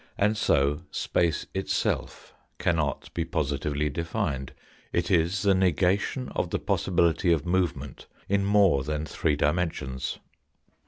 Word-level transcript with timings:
And 0.17 0.35
so 0.35 0.81
space 0.89 1.45
itself 1.53 2.33
cannot 2.57 3.13
be 3.13 3.23
positively 3.23 3.87
defined. 3.87 4.51
It 4.91 5.11
is 5.11 5.43
the 5.43 5.53
negation 5.53 6.29
of 6.29 6.49
the 6.49 6.57
possibility 6.57 7.31
of 7.31 7.45
movement 7.45 8.07
in 8.27 8.43
more 8.43 8.83
than 8.83 9.05
three 9.05 9.35
dimensions. 9.35 10.17